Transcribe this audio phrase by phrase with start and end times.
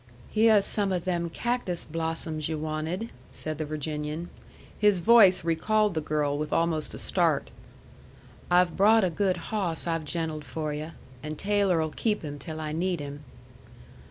[0.33, 4.31] "Hyeh's some of them cactus blossoms yu' wanted," said the Virginian.
[4.75, 7.51] His voice recalled the girl with almost a start.
[8.49, 12.71] "I've brought a good hawss I've gentled for yu', and Taylor'll keep him till I
[12.71, 13.23] need him."